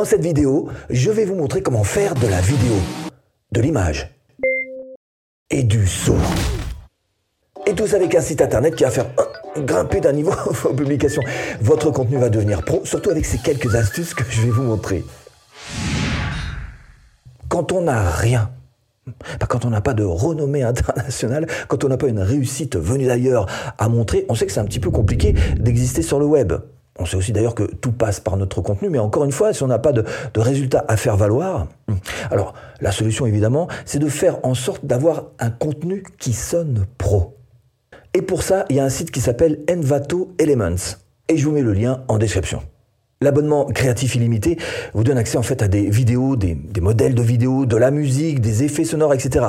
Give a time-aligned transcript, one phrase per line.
[0.00, 2.72] Dans cette vidéo, je vais vous montrer comment faire de la vidéo,
[3.52, 4.08] de l'image
[5.50, 6.16] et du son.
[7.66, 9.10] Et tout ça avec un site internet qui va faire
[9.58, 11.20] grimper d'un niveau vos publications.
[11.60, 15.04] Votre contenu va devenir pro, surtout avec ces quelques astuces que je vais vous montrer.
[17.50, 18.50] Quand on n'a rien,
[19.50, 23.44] quand on n'a pas de renommée internationale, quand on n'a pas une réussite venue d'ailleurs
[23.76, 26.54] à montrer, on sait que c'est un petit peu compliqué d'exister sur le web.
[26.98, 29.62] On sait aussi d'ailleurs que tout passe par notre contenu, mais encore une fois, si
[29.62, 30.04] on n'a pas de,
[30.36, 31.66] résultats à faire valoir,
[32.30, 37.36] alors la solution évidemment, c'est de faire en sorte d'avoir un contenu qui sonne pro.
[38.12, 40.96] Et pour ça, il y a un site qui s'appelle Envato Elements.
[41.28, 42.60] Et je vous mets le lien en description.
[43.22, 44.58] L'abonnement créatif illimité
[44.94, 47.90] vous donne accès en fait à des vidéos, des, des, modèles de vidéos, de la
[47.90, 49.46] musique, des effets sonores, etc.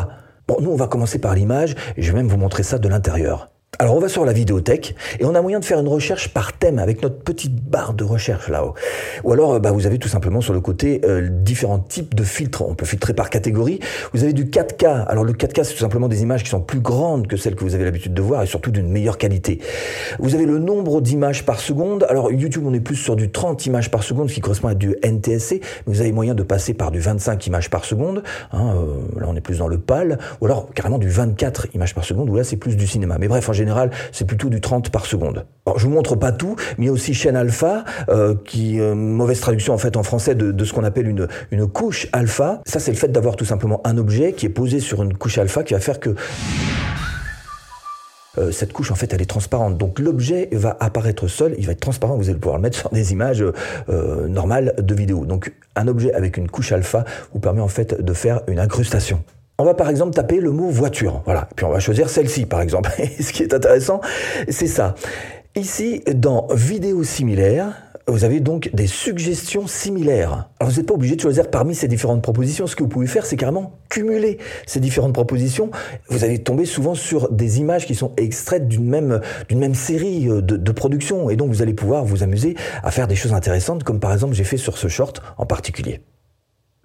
[0.47, 2.87] Bon, nous on va commencer par l'image et je vais même vous montrer ça de
[2.87, 3.50] l'intérieur.
[3.81, 6.53] Alors on va sur la vidéothèque et on a moyen de faire une recherche par
[6.53, 8.75] thème avec notre petite barre de recherche là-haut.
[9.23, 12.61] Ou alors bah, vous avez tout simplement sur le côté euh, différents types de filtres.
[12.61, 13.79] On peut filtrer par catégorie.
[14.13, 15.07] Vous avez du 4K.
[15.07, 17.63] Alors le 4K c'est tout simplement des images qui sont plus grandes que celles que
[17.63, 19.59] vous avez l'habitude de voir et surtout d'une meilleure qualité.
[20.19, 22.05] Vous avez le nombre d'images par seconde.
[22.07, 24.75] Alors YouTube on est plus sur du 30 images par seconde ce qui correspond à
[24.75, 25.59] du NTSC.
[25.87, 28.21] Mais vous avez moyen de passer par du 25 images par seconde.
[28.51, 30.19] Hein, euh, là on est plus dans le PAL.
[30.39, 33.17] Ou alors carrément du 24 images par seconde où là c'est plus du cinéma.
[33.19, 33.70] Mais bref en général,
[34.11, 35.45] c'est plutôt du 30 par seconde.
[35.77, 38.95] Je vous montre pas tout, mais il y a aussi chaîne alpha, euh, qui euh,
[38.95, 42.61] mauvaise traduction en fait en français de, ce qu'on appelle une, couche alpha.
[42.65, 45.37] Ça, c'est le fait d'avoir tout simplement un objet qui est posé sur une couche
[45.37, 46.15] alpha qui va faire que
[48.37, 51.73] euh, cette couche en fait elle est transparente donc l'objet va apparaître seul il va
[51.73, 53.43] être transparent vous allez pouvoir le mettre sur des images
[53.89, 58.13] normales de vidéo donc un objet avec une couche alpha vous permet en fait de
[58.13, 59.21] faire une incrustation
[59.57, 61.21] on va par exemple taper le mot voiture.
[61.25, 61.47] Voilà.
[61.55, 62.91] Puis on va choisir celle-ci par exemple.
[62.99, 64.01] Et ce qui est intéressant,
[64.49, 64.95] c'est ça.
[65.55, 67.73] Ici, dans vidéo similaire,
[68.07, 70.49] vous avez donc des suggestions similaires.
[70.59, 72.67] Alors vous n'êtes pas obligé de choisir parmi ces différentes propositions.
[72.67, 75.69] Ce que vous pouvez faire, c'est carrément cumuler ces différentes propositions.
[76.09, 79.21] Vous allez tomber souvent sur des images qui sont extraites d'une même,
[79.53, 81.29] même série de, de productions.
[81.29, 84.33] Et donc vous allez pouvoir vous amuser à faire des choses intéressantes, comme par exemple
[84.33, 86.01] j'ai fait sur ce short en particulier.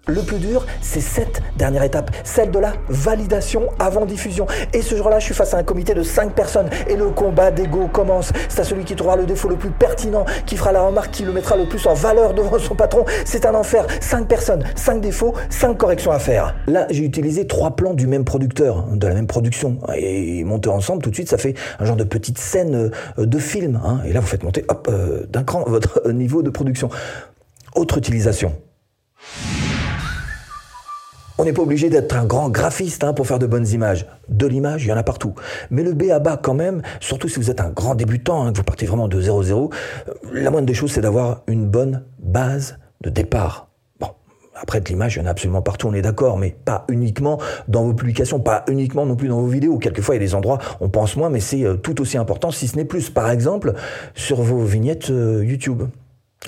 [0.09, 4.47] Le plus dur, c'est cette dernière étape, celle de la validation avant diffusion.
[4.71, 7.51] Et ce jour-là, je suis face à un comité de 5 personnes et le combat
[7.51, 8.31] d'ego commence.
[8.47, 11.23] C'est à celui qui trouvera le défaut le plus pertinent, qui fera la remarque, qui
[11.23, 13.03] le mettra le plus en valeur devant son patron.
[13.25, 13.85] C'est un enfer.
[13.99, 16.55] 5 personnes, 5 défauts, 5 corrections à faire.
[16.67, 19.79] Là, j'ai utilisé trois plans du même producteur, de la même production.
[19.97, 23.39] Et monter ensemble, tout de suite, ça fait un genre de petite scène euh, de
[23.39, 23.81] film.
[23.83, 23.99] Hein.
[24.05, 26.89] Et là, vous faites monter, hop, euh, d'un cran votre niveau de production.
[27.75, 28.53] Autre utilisation.
[31.39, 34.07] On n'est pas obligé d'être un grand graphiste hein, pour faire de bonnes images.
[34.27, 35.35] De l'image, il y en a partout.
[35.69, 38.51] Mais le B à bas quand même, surtout si vous êtes un grand débutant, hein,
[38.51, 39.71] que vous partez vraiment de 0-0,
[40.09, 43.69] euh, la moindre des choses, c'est d'avoir une bonne base de départ.
[43.99, 44.07] Bon,
[44.55, 47.39] après de l'image, il y en a absolument partout, on est d'accord, mais pas uniquement
[47.67, 49.77] dans vos publications, pas uniquement non plus dans vos vidéos.
[49.77, 52.49] Quelquefois, il y a des endroits, on pense moins, mais c'est euh, tout aussi important,
[52.49, 53.11] si ce n'est plus.
[53.11, 53.73] Par exemple,
[54.15, 55.83] sur vos vignettes euh, YouTube.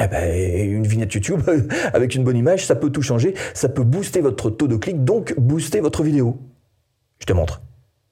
[0.02, 1.42] Eh ben, une vignette YouTube
[1.94, 5.04] avec une bonne image, ça peut tout changer, ça peut booster votre taux de clic,
[5.04, 6.38] donc booster votre vidéo.
[7.20, 7.62] Je te montre.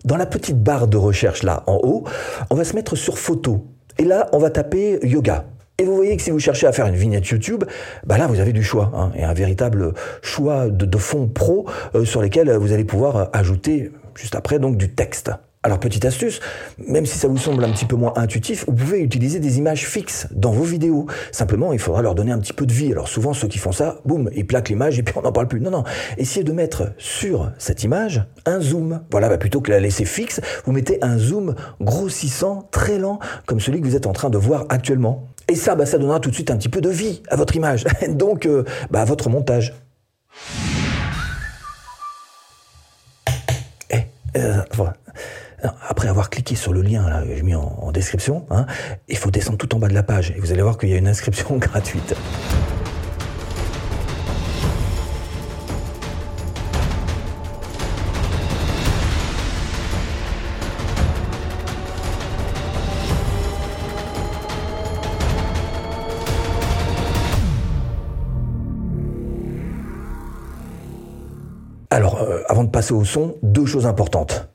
[0.06, 2.04] Dans la petite barre de recherche là en haut,
[2.50, 3.68] on va se mettre sur photo.
[3.98, 5.46] Et là, on va taper yoga.
[5.80, 7.64] Et vous voyez que si vous cherchez à faire une vignette YouTube,
[8.06, 9.94] bah là vous avez du choix, hein, et un véritable
[10.24, 14.90] choix de, fonds pro euh, sur lesquels vous allez pouvoir ajouter juste après donc du
[14.90, 15.32] texte.
[15.68, 16.40] Alors petite astuce,
[16.78, 19.86] même si ça vous semble un petit peu moins intuitif, vous pouvez utiliser des images
[19.86, 21.08] fixes dans vos vidéos.
[21.34, 22.94] Simplement, il faudra leur donner un petit peu de vie.
[22.94, 25.50] Alors souvent, ceux qui font ça, boum, ils plaquent l'image et puis on n'en parle
[25.50, 25.60] plus.
[25.60, 25.84] Non, non,
[26.18, 29.02] essayez de mettre sur cette image un zoom.
[29.12, 33.60] Voilà, bah plutôt que la laisser fixe, vous mettez un zoom grossissant, très lent, comme
[33.60, 35.28] celui que vous êtes en train de voir actuellement.
[35.50, 37.58] Et ça, bah, ça donnera tout de suite un petit peu de vie à votre
[37.58, 39.74] image, donc euh, bah, à votre montage.
[43.90, 44.06] Et,
[44.38, 44.62] euh.
[45.98, 48.68] Après avoir cliqué sur le lien que j'ai mis en, en description, hein,
[49.08, 50.94] il faut descendre tout en bas de la page et vous allez voir qu'il y
[50.94, 52.14] a une inscription gratuite.
[71.90, 74.48] Alors, euh, avant de passer au son, deux choses importantes.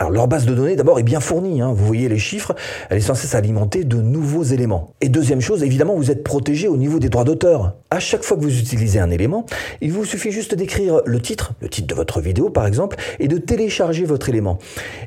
[0.00, 1.74] Alors leur base de données d'abord est bien fournie, hein.
[1.74, 2.54] vous voyez les chiffres,
[2.88, 4.94] elle est censée s'alimenter de nouveaux éléments.
[5.02, 7.74] Et deuxième chose, évidemment vous êtes protégé au niveau des droits d'auteur.
[7.90, 9.44] À chaque fois que vous utilisez un élément,
[9.82, 13.28] il vous suffit juste d'écrire le titre, le titre de votre vidéo par exemple, et
[13.28, 14.58] de télécharger votre élément.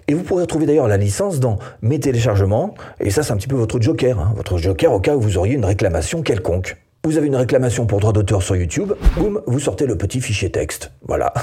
[0.08, 3.48] Et vous pourrez retrouver d'ailleurs la licence dans mes téléchargements, et ça c'est un petit
[3.48, 4.34] peu votre joker, hein.
[4.36, 6.78] votre joker au cas où vous auriez une réclamation quelconque.
[7.04, 10.52] Vous avez une réclamation pour droit d'auteur sur YouTube, boum, vous sortez le petit fichier
[10.52, 10.92] texte.
[11.08, 11.34] Voilà.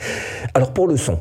[0.54, 1.20] Alors pour le son,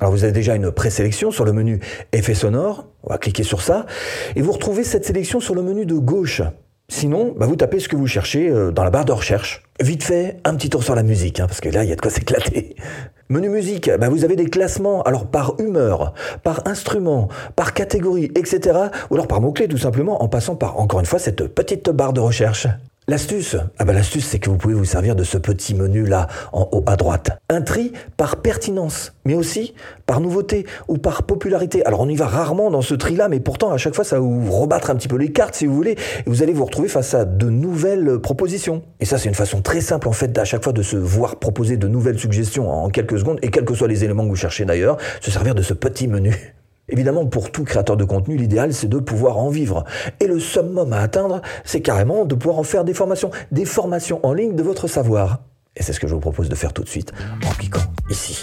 [0.00, 1.80] alors vous avez déjà une présélection sur le menu
[2.12, 3.86] effet sonore, on va cliquer sur ça,
[4.34, 6.42] et vous retrouvez cette sélection sur le menu de gauche.
[6.88, 9.64] Sinon, bah, vous tapez ce que vous cherchez euh, dans la barre de recherche.
[9.80, 11.96] Vite fait, un petit tour sur la musique, hein, parce que là, il y a
[11.96, 12.76] de quoi s'éclater.
[13.28, 16.14] Menu musique, bah, vous avez des classements, alors par humeur,
[16.44, 18.78] par instrument, par catégorie, etc.
[19.10, 22.12] Ou alors par mots-clés, tout simplement, en passant par, encore une fois, cette petite barre
[22.12, 22.68] de recherche.
[23.08, 26.26] L'astuce, ah bah l'astuce c'est que vous pouvez vous servir de ce petit menu là
[26.52, 27.38] en haut à droite.
[27.48, 29.74] Un tri par pertinence, mais aussi
[30.06, 31.86] par nouveauté ou par popularité.
[31.86, 34.16] Alors on y va rarement dans ce tri là, mais pourtant à chaque fois ça
[34.16, 36.64] va vous rebattre un petit peu les cartes si vous voulez, et vous allez vous
[36.64, 38.82] retrouver face à de nouvelles propositions.
[38.98, 41.36] Et ça c'est une façon très simple en fait à chaque fois de se voir
[41.36, 44.34] proposer de nouvelles suggestions en quelques secondes, et quels que soient les éléments que vous
[44.34, 46.56] cherchez d'ailleurs, se servir de ce petit menu.
[46.88, 49.84] Évidemment, pour tout créateur de contenu, l'idéal, c'est de pouvoir en vivre.
[50.20, 54.24] Et le summum à atteindre, c'est carrément de pouvoir en faire des formations, des formations
[54.24, 55.40] en ligne de votre savoir.
[55.74, 57.12] Et c'est ce que je vous propose de faire tout de suite,
[57.44, 58.42] en cliquant ici.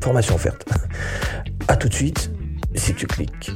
[0.00, 0.64] Formation offerte.
[1.68, 2.30] À tout de suite,
[2.74, 3.52] si tu cliques.